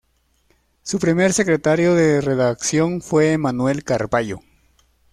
Su 0.81 0.97
primer 0.97 1.31
secretario 1.31 1.93
de 1.93 2.21
redacción 2.21 3.03
fue 3.03 3.33
Emmanuel 3.33 3.83
Carballo. 3.83 4.39